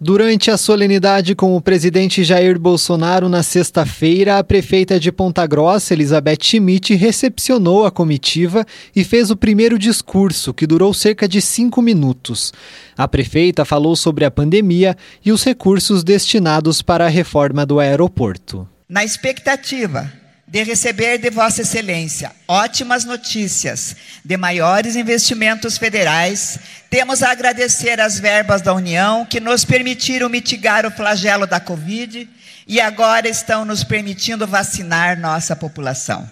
[0.00, 5.92] Durante a solenidade com o presidente Jair Bolsonaro na sexta-feira, a prefeita de Ponta Grossa,
[5.92, 8.64] Elizabeth Schmidt, recepcionou a comitiva
[8.94, 12.52] e fez o primeiro discurso, que durou cerca de cinco minutos.
[12.96, 18.68] A prefeita falou sobre a pandemia e os recursos destinados para a reforma do aeroporto.
[18.88, 20.12] Na expectativa
[20.48, 23.94] de receber de Vossa Excelência ótimas notícias
[24.24, 26.58] de maiores investimentos federais,
[26.88, 32.28] temos a agradecer as verbas da União que nos permitiram mitigar o flagelo da Covid
[32.66, 36.28] e agora estão nos permitindo vacinar nossa população.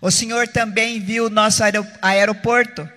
[0.00, 1.62] O senhor também viu nosso
[2.00, 2.88] aeroporto,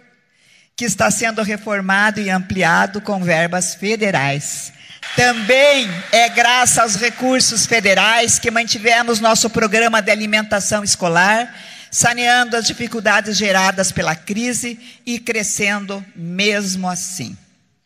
[0.76, 4.72] que está sendo reformado e ampliado com verbas federais.
[5.20, 11.54] Também é graças aos recursos federais que mantivemos nosso programa de alimentação escolar,
[11.92, 17.36] saneando as dificuldades geradas pela crise e crescendo mesmo assim.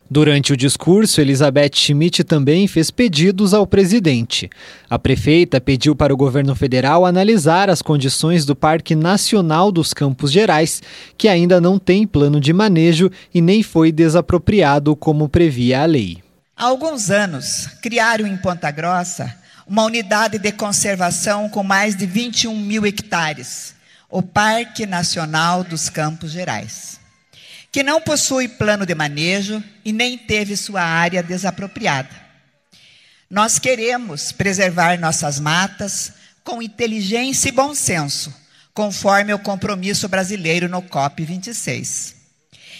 [0.07, 4.47] Durante o discurso, Elizabeth Schmidt também fez pedidos ao presidente.
[4.87, 10.31] A prefeita pediu para o governo federal analisar as condições do Parque Nacional dos Campos
[10.31, 10.83] Gerais,
[11.17, 16.21] que ainda não tem plano de manejo e nem foi desapropriado como previa a lei.
[16.55, 22.55] Há alguns anos, criaram em Ponta Grossa uma unidade de conservação com mais de 21
[22.55, 23.73] mil hectares,
[24.07, 26.99] o Parque Nacional dos Campos Gerais,
[27.71, 32.09] que não possui plano de manejo e nem teve sua área desapropriada.
[33.29, 38.31] Nós queremos preservar nossas matas com inteligência e bom senso,
[38.75, 42.22] conforme o compromisso brasileiro no COP 26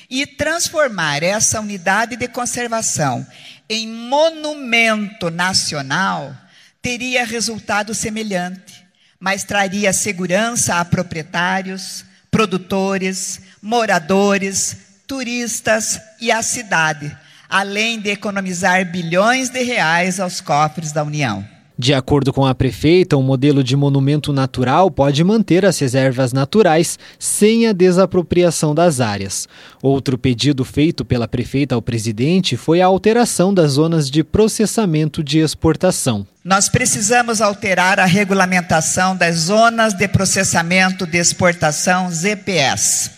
[0.09, 3.25] e transformar essa unidade de conservação
[3.69, 6.35] em monumento nacional
[6.81, 8.85] teria resultado semelhante,
[9.19, 14.77] mas traria segurança a proprietários, produtores, moradores,
[15.07, 17.15] turistas e à cidade,
[17.49, 21.52] além de economizar bilhões de reais aos cofres da União.
[21.77, 26.99] De acordo com a prefeita, um modelo de monumento natural pode manter as reservas naturais
[27.17, 29.47] sem a desapropriação das áreas.
[29.81, 35.39] Outro pedido feito pela prefeita ao presidente foi a alteração das zonas de processamento de
[35.39, 36.27] exportação.
[36.43, 43.09] Nós precisamos alterar a regulamentação das zonas de processamento de exportação ZPS,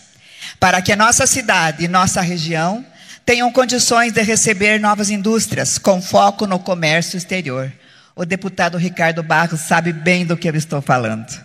[0.58, 2.82] para que a nossa cidade e nossa região
[3.26, 7.70] tenham condições de receber novas indústrias com foco no comércio exterior.
[8.18, 11.38] O deputado Ricardo Barros sabe bem do que eu estou falando.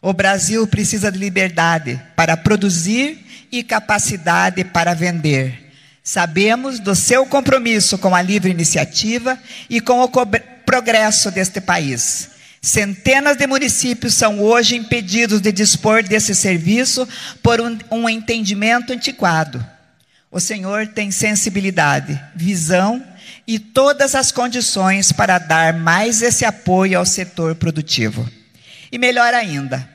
[0.00, 5.70] O Brasil precisa de liberdade para produzir e capacidade para vender.
[6.02, 9.38] Sabemos do seu compromisso com a livre iniciativa
[9.68, 10.08] e com o
[10.64, 12.30] progresso deste país.
[12.62, 17.06] Centenas de municípios são hoje impedidos de dispor desse serviço
[17.42, 19.62] por um, um entendimento antiquado.
[20.30, 23.04] O Senhor tem sensibilidade, visão
[23.48, 28.28] e todas as condições para dar mais esse apoio ao setor produtivo.
[28.92, 29.88] E melhor ainda,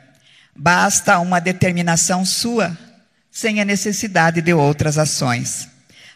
[0.55, 2.75] basta uma determinação sua,
[3.31, 5.69] sem a necessidade de outras ações.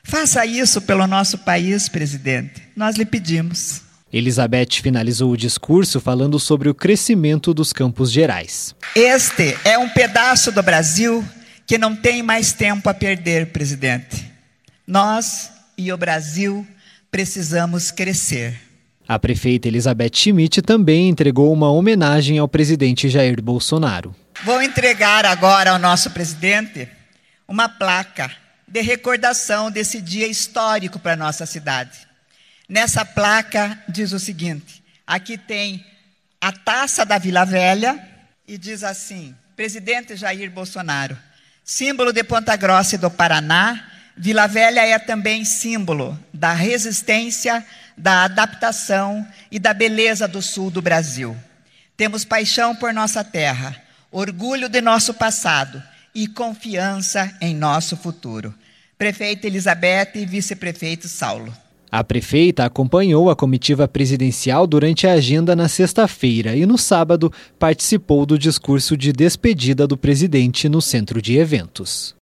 [0.04, 2.64] Faça isso pelo nosso país, presidente.
[2.76, 3.82] Nós lhe pedimos.
[4.12, 8.74] Elizabeth finalizou o discurso falando sobre o crescimento dos campos gerais.
[8.96, 11.24] Este é um pedaço do Brasil
[11.68, 14.26] que não tem mais tempo a perder, presidente.
[14.88, 16.66] Nós e o Brasil
[17.12, 18.60] precisamos crescer.
[19.08, 24.14] A prefeita Elizabeth Schmidt também entregou uma homenagem ao presidente Jair Bolsonaro.
[24.44, 26.88] Vou entregar agora ao nosso presidente
[27.48, 28.30] uma placa
[28.68, 32.06] de recordação desse dia histórico para a nossa cidade.
[32.68, 35.86] Nessa placa diz o seguinte: aqui tem
[36.42, 37.98] a taça da Vila Velha
[38.46, 41.18] e diz assim: Presidente Jair Bolsonaro,
[41.64, 47.64] símbolo de Ponta Grossa e do Paraná, Vila Velha é também símbolo da resistência,
[47.96, 51.38] da adaptação e da beleza do sul do Brasil.
[51.96, 53.76] Temos paixão por nossa terra,
[54.12, 55.82] orgulho de nosso passado
[56.16, 58.54] e confiança em nosso futuro.
[58.98, 61.54] Prefeita Elizabeth e vice-prefeito Saulo.
[61.92, 68.26] A prefeita acompanhou a comitiva presidencial durante a agenda na sexta-feira e no sábado participou
[68.26, 72.17] do discurso de despedida do presidente no centro de eventos.